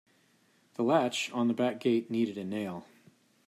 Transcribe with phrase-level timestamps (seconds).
[0.77, 2.87] The latch on the back gate needed a nail.